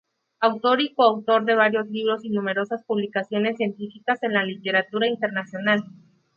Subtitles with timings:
[0.39, 5.83] Autor y coautor de varios libros y numerosas publicaciones científicas en la literatura internacional.